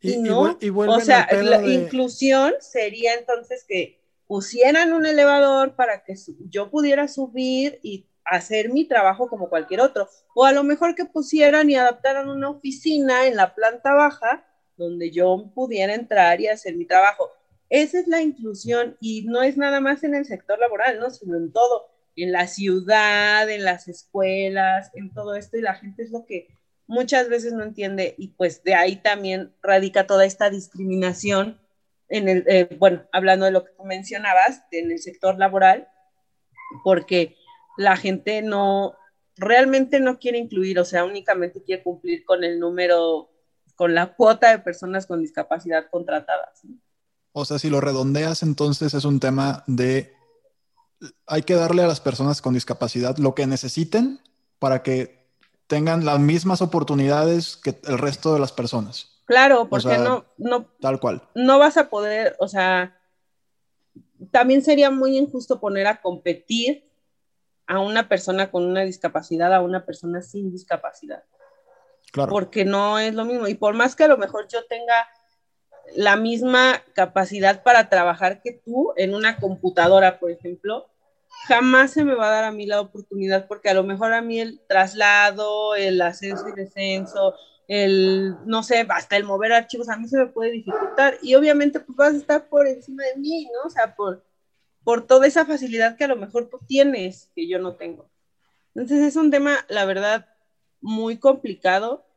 [0.00, 6.14] y, no, o sea, la inclusión sería entonces que pusieran un elevador para que
[6.48, 10.08] yo pudiera subir y hacer mi trabajo como cualquier otro.
[10.34, 14.44] O a lo mejor que pusieran y adaptaran una oficina en la planta baja
[14.76, 17.30] donde yo pudiera entrar y hacer mi trabajo.
[17.68, 21.10] Esa es la inclusión y no es nada más en el sector laboral, ¿no?
[21.10, 21.88] sino en todo,
[22.24, 26.48] en la ciudad, en las escuelas, en todo esto y la gente es lo que
[26.86, 31.60] muchas veces no entiende y pues de ahí también radica toda esta discriminación
[32.08, 35.88] en el, eh, bueno, hablando de lo que tú mencionabas, en el sector laboral,
[36.82, 37.36] porque
[37.76, 38.96] la gente no,
[39.36, 43.30] realmente no quiere incluir, o sea, únicamente quiere cumplir con el número,
[43.76, 46.62] con la cuota de personas con discapacidad contratadas.
[47.32, 50.12] O sea, si lo redondeas, entonces es un tema de,
[51.26, 54.20] hay que darle a las personas con discapacidad lo que necesiten
[54.58, 55.26] para que
[55.66, 59.18] tengan las mismas oportunidades que el resto de las personas.
[59.26, 61.22] Claro, porque no, no, tal cual.
[61.34, 62.98] No vas a poder, o sea,
[64.30, 66.88] también sería muy injusto poner a competir
[67.66, 71.22] a una persona con una discapacidad a una persona sin discapacidad.
[72.10, 72.30] Claro.
[72.30, 73.46] Porque no es lo mismo.
[73.46, 75.06] Y por más que a lo mejor yo tenga
[75.96, 80.88] la misma capacidad para trabajar que tú en una computadora, por ejemplo,
[81.46, 84.22] jamás se me va a dar a mí la oportunidad porque a lo mejor a
[84.22, 87.34] mí el traslado, el ascenso y descenso,
[87.68, 91.80] el, no sé, hasta el mover archivos, a mí se me puede dificultar y obviamente
[91.80, 93.66] pues vas a estar por encima de mí, ¿no?
[93.66, 94.24] O sea, por,
[94.84, 98.10] por toda esa facilidad que a lo mejor tú tienes que yo no tengo.
[98.74, 100.26] Entonces es un tema, la verdad,
[100.80, 102.07] muy complicado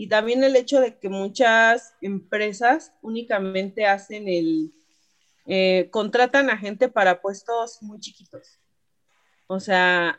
[0.00, 4.72] y también el hecho de que muchas empresas únicamente hacen el,
[5.44, 8.58] eh, contratan a gente para puestos muy chiquitos.
[9.46, 10.18] O sea,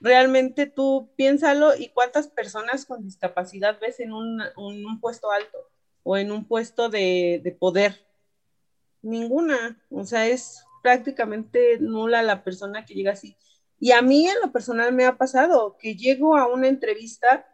[0.00, 5.58] realmente tú piénsalo y cuántas personas con discapacidad ves en un, puesto alto
[6.04, 8.06] o en un puesto de, de, poder.
[9.02, 9.78] Ninguna.
[9.90, 13.36] O sea, es prácticamente nula la persona que llega así.
[13.78, 17.51] Y a mí en lo personal me ha pasado que llego a una entrevista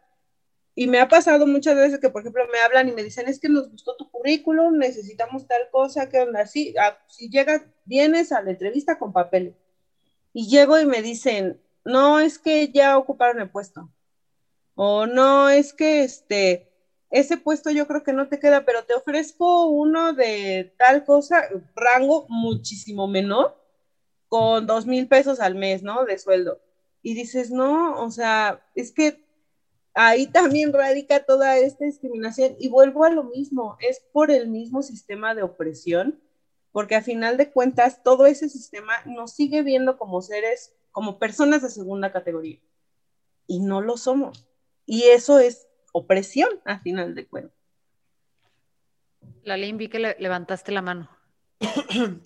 [0.75, 3.39] y me ha pasado muchas veces que, por ejemplo, me hablan y me dicen, es
[3.39, 6.73] que nos gustó tu currículum, necesitamos tal cosa, que onda así.
[6.79, 9.55] Ah, si llegas, vienes a la entrevista con papel
[10.33, 13.89] y llego y me dicen, no, es que ya ocuparon el puesto.
[14.75, 16.69] O no, es que este,
[17.09, 21.43] ese puesto yo creo que no te queda, pero te ofrezco uno de tal cosa,
[21.75, 23.57] rango muchísimo menor,
[24.29, 26.05] con dos mil pesos al mes, ¿no?
[26.05, 26.61] De sueldo.
[27.01, 29.28] Y dices, no, o sea, es que
[30.07, 32.55] ahí también radica toda esta discriminación.
[32.57, 36.21] Y vuelvo a lo mismo, es por el mismo sistema de opresión
[36.71, 41.61] porque a final de cuentas todo ese sistema nos sigue viendo como seres, como personas
[41.61, 42.59] de segunda categoría.
[43.47, 44.47] Y no lo somos.
[44.85, 47.57] Y eso es opresión a final de cuentas.
[49.43, 51.09] La vi que le levantaste la mano.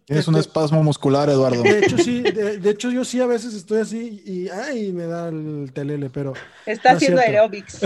[0.07, 1.63] Es un espasmo muscular, Eduardo.
[1.63, 5.29] De hecho, sí, de, hecho, yo sí a veces estoy así y ay, me da
[5.29, 6.33] el telele, pero.
[6.65, 7.79] Está haciendo aerobics.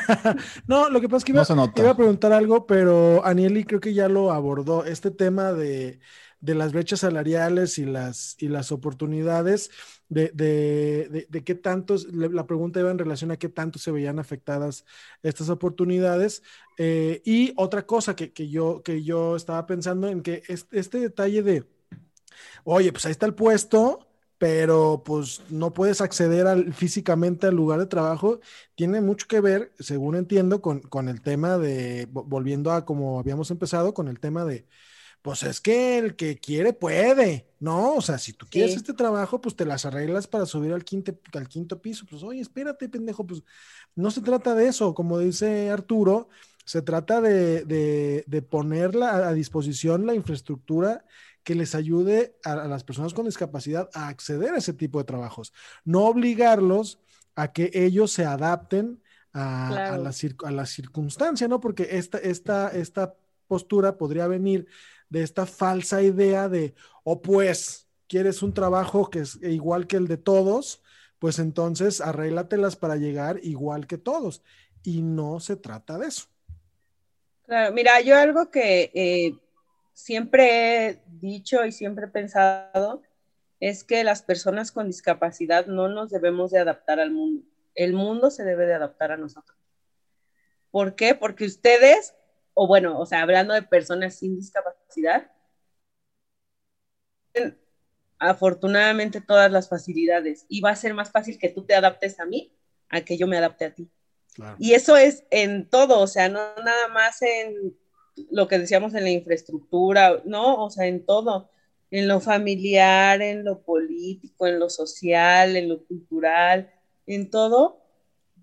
[0.66, 3.94] no, lo que pasa es que iba, iba, a preguntar algo, pero Anieli creo que
[3.94, 4.84] ya lo abordó.
[4.84, 6.00] Este tema de,
[6.40, 9.70] de las brechas salariales y las, y las oportunidades
[10.10, 14.18] de, de, de, qué tantos, la pregunta iba en relación a qué tanto se veían
[14.18, 14.84] afectadas
[15.22, 16.42] estas oportunidades.
[16.78, 21.42] Eh, y otra cosa que, que, yo, que yo estaba pensando en que este, detalle
[21.42, 21.64] de,
[22.64, 27.78] oye, pues ahí está el puesto, pero pues no puedes acceder al, físicamente al lugar
[27.78, 28.40] de trabajo,
[28.74, 33.50] tiene mucho que ver, según entiendo, con, con el tema de, volviendo a como habíamos
[33.52, 34.66] empezado, con el tema de,
[35.22, 37.96] pues es que el que quiere puede, ¿no?
[37.96, 41.12] O sea, si tú quieres este trabajo, pues te las arreglas para subir al quinto,
[41.34, 42.06] al quinto piso.
[42.08, 43.42] Pues, oye, espérate, pendejo, pues
[43.94, 46.28] no se trata de eso, como dice Arturo,
[46.64, 51.04] se trata de, de, de poner a disposición la infraestructura
[51.42, 55.52] que les ayude a, las personas con discapacidad a acceder a ese tipo de trabajos,
[55.84, 56.98] no obligarlos
[57.34, 59.02] a que ellos se adapten
[59.32, 60.12] a, a, la,
[60.44, 61.60] a la, circunstancia, ¿no?
[61.60, 63.14] Porque esta, esta, esta
[63.46, 64.66] postura podría venir
[65.10, 70.08] de esta falsa idea de, oh, pues, quieres un trabajo que es igual que el
[70.08, 70.82] de todos,
[71.18, 74.42] pues entonces arréglatelas para llegar igual que todos.
[74.82, 76.26] Y no se trata de eso.
[77.46, 79.36] Claro, mira, yo algo que eh,
[79.92, 83.02] siempre he dicho y siempre he pensado
[83.58, 87.44] es que las personas con discapacidad no nos debemos de adaptar al mundo.
[87.74, 89.58] El mundo se debe de adaptar a nosotros.
[90.70, 91.14] ¿Por qué?
[91.14, 92.14] Porque ustedes
[92.62, 95.30] o bueno, o sea, hablando de personas sin discapacidad,
[98.18, 102.26] afortunadamente todas las facilidades y va a ser más fácil que tú te adaptes a
[102.26, 102.52] mí
[102.90, 103.90] a que yo me adapte a ti.
[104.58, 107.74] Y eso es en todo, o sea, no nada más en
[108.30, 111.50] lo que decíamos en la infraestructura, no, o sea, en todo,
[111.90, 116.70] en lo familiar, en lo político, en lo social, en lo cultural,
[117.06, 117.80] en todo,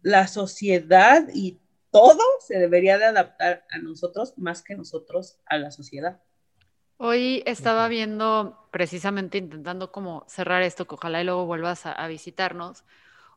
[0.01, 1.59] la sociedad y
[1.97, 6.21] todo se debería de adaptar a nosotros más que nosotros a la sociedad.
[6.97, 12.83] Hoy estaba viendo, precisamente intentando como cerrar esto, que ojalá y luego vuelvas a, visitarnos.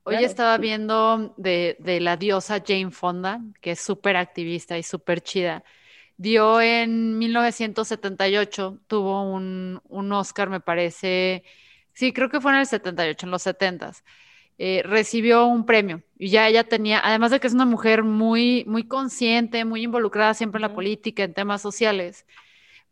[0.03, 5.64] Hoy estaba viendo de, la diosa Jane Fonda, que es súper activista y súper chida.
[6.18, 11.44] Dio en 1978, tuvo un, un Oscar, me parece,
[11.94, 14.03] sí, creo que fue en el 78, en los 70s
[14.62, 18.62] eh, recibió un premio y ya ella tenía, además de que es una mujer muy,
[18.66, 22.27] muy consciente, muy involucrada siempre en la política, en temas sociales,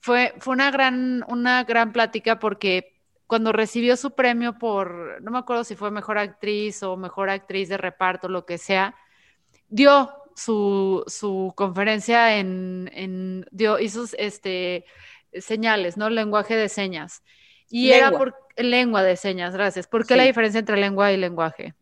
[0.00, 5.36] fue, fue una, gran, una gran plática porque cuando recibió su premio por, no me
[5.36, 8.94] acuerdo si fue mejor actriz o mejor actriz de reparto, lo que sea,
[9.68, 14.86] dio su, su conferencia en, en dio, hizo este,
[15.34, 16.08] señales, ¿no?
[16.08, 17.22] Lenguaje de señas.
[17.70, 19.86] Y era por lengua de señas, gracias.
[19.86, 21.74] ¿Por qué la diferencia entre lengua y lenguaje?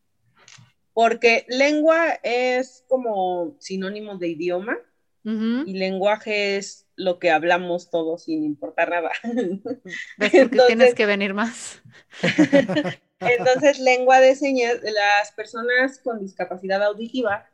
[0.96, 4.79] porque lengua es como sinónimo de idioma
[5.22, 9.11] y lenguaje es lo que hablamos todos sin importar nada.
[10.16, 10.33] ¿Ves
[10.68, 11.83] tienes que venir más?
[13.20, 17.46] Entonces, lengua de señas, las personas con discapacidad auditiva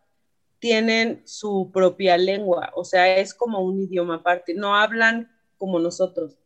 [0.61, 6.38] tienen su propia lengua, o sea, es como un idioma aparte, no hablan como nosotros.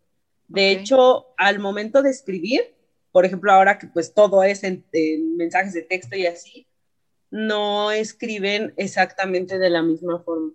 [0.49, 2.77] De hecho, al momento de escribir,
[3.13, 4.85] por ejemplo, ahora que pues todo es en,
[5.37, 6.67] mensajes de texto y así,
[7.31, 10.53] no escriben exactamente de la misma forma.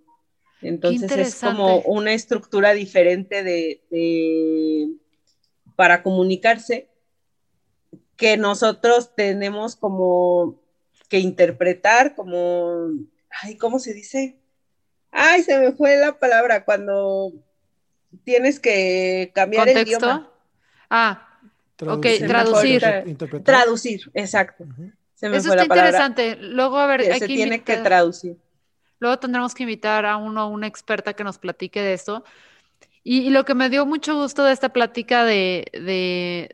[0.62, 4.88] Entonces es como una estructura diferente de,
[5.74, 6.88] para comunicarse
[8.16, 10.62] que nosotros tenemos como
[11.08, 12.90] que interpretar, como,
[13.42, 14.38] ay, ¿cómo se dice?
[15.10, 17.32] Ay, se me fue la palabra cuando
[18.24, 20.30] tienes que cambiar el idioma.
[20.90, 21.28] Ah,
[21.76, 22.24] traducir.
[22.24, 22.82] ok, traducir.
[23.44, 24.64] Traducir, exacto.
[25.20, 26.36] Eso está interesante.
[26.36, 28.36] Luego, a ver, se tiene que traducir.
[28.98, 32.24] Luego tendremos que invitar a uno o una experta que nos platique de esto.
[33.04, 35.66] Y, lo que me dio mucho gusto de esta plática de,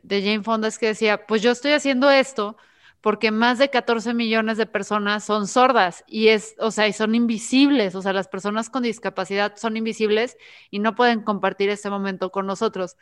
[0.03, 2.57] de, Jane Fonda es que decía, pues yo estoy haciendo esto
[3.01, 7.15] porque más de 14 millones de personas son sordas y es, o sea, y son
[7.15, 10.37] invisibles, o sea, las personas con discapacidad son invisibles
[10.69, 12.97] y no pueden compartir ese momento con nosotros.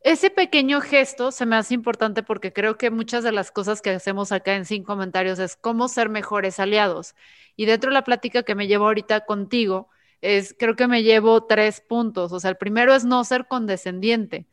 [0.00, 3.90] Ese pequeño gesto se me hace importante porque creo que muchas de las cosas que
[3.90, 7.14] hacemos acá en Sin Comentarios es cómo ser mejores aliados.
[7.56, 9.88] Y dentro de la plática que me llevo ahorita contigo,
[10.20, 12.32] es, creo que me llevo tres puntos.
[12.32, 14.46] O sea, el primero es no ser condescendiente.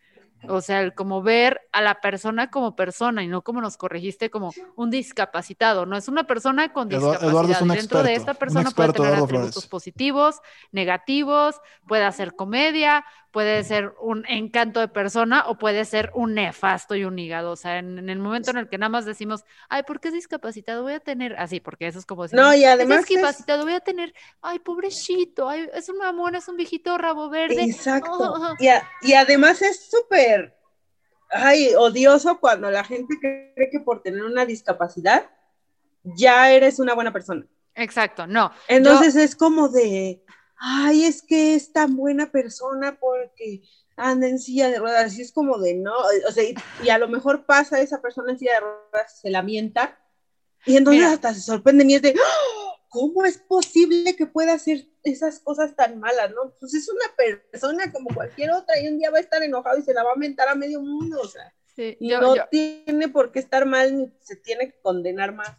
[0.47, 4.30] O sea, el como ver a la persona como persona y no como nos corregiste
[4.30, 5.86] como un discapacitado.
[5.86, 7.75] No es una persona con discapacidad.
[7.75, 10.39] Dentro de esta persona puede tener atributos positivos,
[10.71, 11.56] negativos,
[11.88, 17.03] puede hacer comedia, puede ser un encanto de persona o puede ser un nefasto y
[17.03, 17.51] un hígado.
[17.51, 20.13] O sea, en, el momento en el que nada más decimos, ay, ¿por qué es
[20.13, 20.83] discapacitado?
[20.83, 23.73] Voy a tener, así, porque eso es como decir, no, y además es discapacitado, voy
[23.73, 27.63] a tener, ay, pobrecito, ay, es un mamón, es un viejito rabo verde.
[27.63, 28.55] Exacto.
[29.01, 30.57] y, además es súper,
[31.29, 35.29] ay, odioso cuando la gente cree que por tener una discapacidad
[36.03, 37.45] ya eres una buena persona.
[37.75, 38.51] Exacto, no.
[38.67, 40.23] Entonces es como de,
[40.60, 43.62] ay, es que es tan buena persona porque
[43.95, 45.93] anda en silla de ruedas, y es como de no,
[46.28, 50.00] o sea, y, a lo mejor pasa esa persona en silla de ruedas, se lamenta,
[50.65, 52.80] y entonces hasta se sorprenden y es de, ¡Ah!
[52.89, 56.54] ¿cómo es posible que pueda hacer esas cosas tan malas, no?
[56.60, 57.06] Pues es una
[57.52, 60.13] persona como cualquier otra y un día va a estar enojado y se la va
[60.13, 64.12] a mentar a medio mundo, o sea, y no tiene por qué estar mal ni
[64.22, 65.50] se tiene que condenar más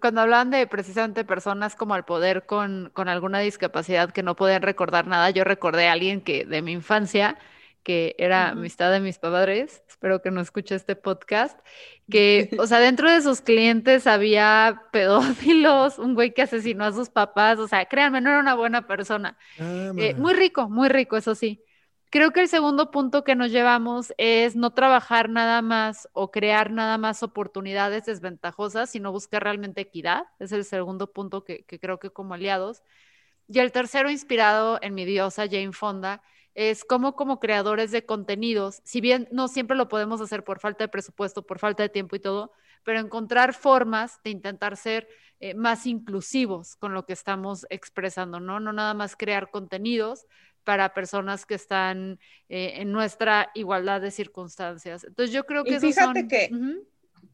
[0.00, 4.62] cuando hablan de precisamente personas como al poder con, con, alguna discapacidad que no podían
[4.62, 7.38] recordar nada, yo recordé a alguien que de mi infancia,
[7.82, 11.58] que era amistad de mis padres, espero que no escuche este podcast,
[12.10, 17.10] que, o sea, dentro de sus clientes había pedófilos, un güey que asesinó a sus
[17.10, 19.36] papás, o sea, créanme, no era una buena persona.
[19.60, 21.62] Ah, eh, muy rico, muy rico, eso sí.
[22.12, 26.70] Creo que el segundo punto que nos llevamos es no trabajar nada más o crear
[26.70, 30.24] nada más oportunidades desventajosas, sino buscar realmente equidad.
[30.38, 32.82] Es el segundo punto que, creo que como aliados.
[33.48, 36.22] Y el tercero, inspirado en mi diosa Jane Fonda,
[36.54, 40.84] es cómo como creadores de contenidos, si bien no siempre lo podemos hacer por falta
[40.84, 42.52] de presupuesto, por falta de tiempo y todo,
[42.84, 45.08] pero encontrar formas de intentar ser
[45.40, 48.60] eh, más inclusivos con lo que estamos expresando, ¿no?
[48.60, 50.26] No nada más crear contenidos,
[50.64, 55.04] para personas que están eh, en nuestra igualdad de circunstancias.
[55.04, 55.74] Entonces yo creo que...
[55.74, 56.50] Y fíjate que,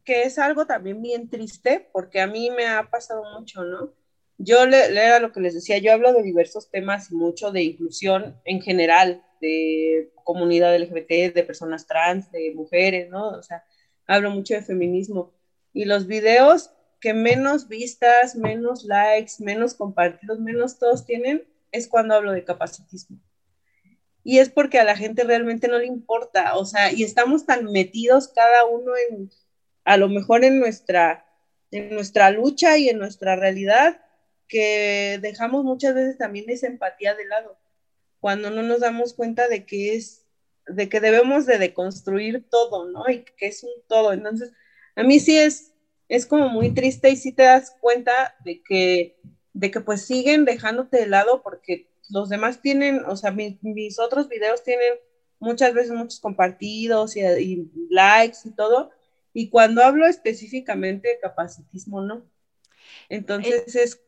[0.04, 3.92] que es algo también bien triste, porque a mí me ha pasado mucho, ¿no?
[4.38, 7.62] Yo le, era lo que les decía, yo hablo de diversos temas y mucho de
[7.62, 13.30] inclusión en general, de comunidad LGBT, de personas trans, de mujeres, ¿no?
[13.30, 13.64] O sea,
[14.06, 15.32] hablo mucho de feminismo.
[15.72, 22.14] Y los videos que menos vistas, menos likes, menos compartidos, menos todos tienen, es cuando
[22.14, 23.18] hablo de capacitismo.
[24.24, 27.64] Y es porque a la gente realmente no le importa, o sea, y estamos tan
[27.72, 29.30] metidos cada uno en,
[29.84, 31.26] a lo mejor en nuestra,
[31.70, 34.02] en nuestra lucha y en nuestra realidad,
[34.48, 37.58] que dejamos muchas veces también esa empatía de lado,
[38.20, 40.26] cuando no nos damos cuenta de que es,
[40.66, 43.08] de que debemos de deconstruir todo, ¿no?
[43.08, 44.12] Y que es un todo.
[44.12, 44.52] Entonces,
[44.96, 45.72] a mí sí es,
[46.08, 49.20] es como muy triste y sí te das cuenta de que
[49.58, 54.28] de que pues siguen dejándote de lado porque los demás tienen, o sea, mis otros
[54.28, 54.94] videos tienen
[55.40, 58.90] muchas veces muchos compartidos y, likes y todo,
[59.34, 62.24] y cuando hablo específicamente de capacitismo, no.
[63.08, 64.00] Entonces eh, es...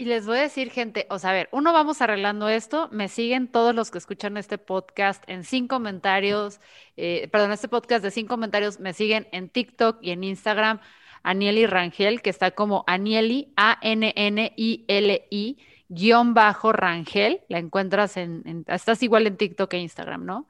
[0.00, 3.08] Y les voy a decir, gente, o sea, a ver, uno vamos arreglando esto, me
[3.08, 6.60] siguen todos los que escuchan este podcast en sin comentarios,
[6.96, 10.80] eh, perdón, este podcast de sin comentarios, me siguen en TikTok y en Instagram
[11.22, 15.58] Anieli Rangel, que está como Anieli, A-N-N-I-L-I,
[15.88, 17.40] guion bajo Rangel.
[17.48, 20.48] La encuentras en, estás igual en TikTok e Instagram, ¿no?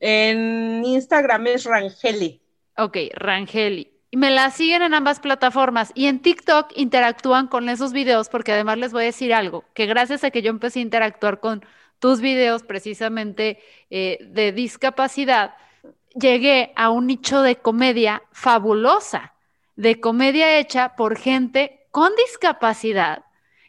[0.00, 2.40] En Instagram es Rangeli.
[2.76, 3.90] Ok, Rangeli.
[4.10, 8.52] Y me la siguen en ambas plataformas y en TikTok interactúan con esos videos porque
[8.52, 11.64] además les voy a decir algo, que gracias a que yo empecé a interactuar con
[11.98, 15.54] tus videos precisamente eh, de discapacidad,
[16.14, 19.31] llegué a un nicho de comedia fabulosa,
[19.76, 23.24] de comedia hecha por gente con discapacidad,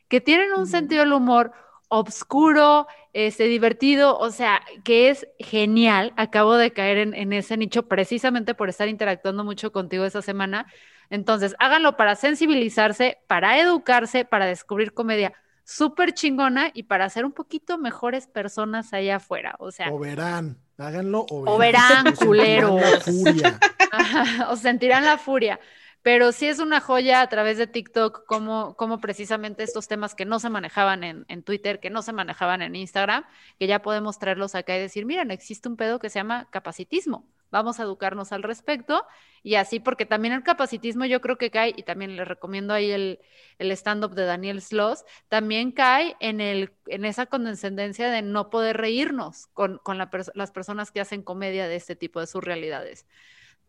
[0.07, 1.51] que tienen un sentido del humor
[1.89, 6.13] obscuro, este, divertido, o sea, que es genial.
[6.17, 10.65] Acabo de caer en, ese nicho precisamente por estar interactuando mucho contigo esa semana.
[11.11, 15.33] Entonces, háganlo para sensibilizarse, para educarse, para descubrir comedia
[15.63, 19.55] súper chingona y para ser un poquito mejores personas allá afuera.
[19.59, 19.91] O sea.
[19.91, 22.07] O verán, háganlo o verán.
[22.07, 22.81] O culeros.
[24.49, 25.59] o sentirán la furia.
[26.03, 30.37] Pero sí es una joya a través de TikTok como, precisamente estos temas que no
[30.39, 33.23] se manejaban en, Twitter, que no se manejaban en Instagram,
[33.57, 37.25] que ya podemos traerlos acá y decir, miren, existe un pedo que se llama capacitismo.
[37.51, 39.05] Vamos a educarnos al respecto
[39.43, 42.91] y así, porque también el capacitismo yo creo que cae, y también les recomiendo ahí
[42.91, 43.19] el,
[43.59, 49.79] stand-up de Daniel Sloss, también cae en, el, esa condescendencia de no poder reírnos con
[49.97, 53.05] las personas que hacen comedia de este tipo de sus realidades.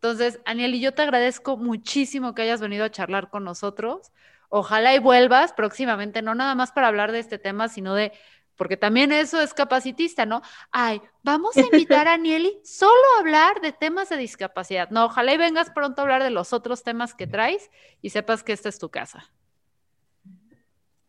[0.05, 4.11] Entonces, Aniel, y yo te agradezco muchísimo que hayas venido a charlar con nosotros.
[4.49, 8.11] Ojalá y vuelvas próximamente, no nada más para hablar de este tema, sino de,
[8.55, 10.43] porque también eso es capacitista, ¿no?
[10.69, 14.91] Ay, vamos a invitar a Anieli solo a hablar de temas de discapacidad.
[14.91, 17.71] No, ojalá y vengas pronto a hablar de los otros temas que traes
[18.03, 19.31] y sepas que esta es tu casa.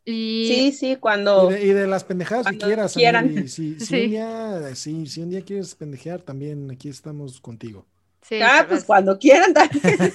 [0.06, 0.48] Y...
[0.48, 1.54] Sí, sí, cuando.
[1.54, 2.94] Y de, las pendejadas que quieras.
[2.94, 3.46] Quieran.
[3.46, 7.86] Si, si, Un día, si un día quieres pendejear, también aquí estamos contigo
[8.42, 9.82] ah, pues cuando quieran también.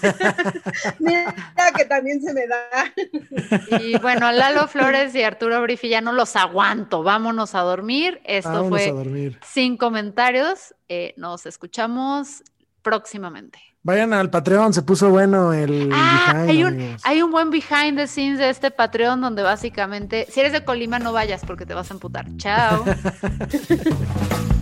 [0.99, 1.33] Mira
[1.75, 3.79] que también se me da.
[3.79, 7.03] y bueno, Lalo Flores y Arturo Brifi ya no los aguanto.
[7.03, 8.21] Vámonos a dormir.
[8.25, 10.75] Esto fue sin comentarios.
[10.89, 12.43] Eh, nos escuchamos
[12.81, 13.59] próximamente.
[13.83, 18.05] Vayan al Patreon, se puso bueno el ah, Hay un, hay un buen behind the
[18.05, 21.89] scenes de este Patreon donde básicamente, si eres de Colima, no vayas porque te vas
[21.89, 22.27] a emputar.
[22.37, 22.85] Chao.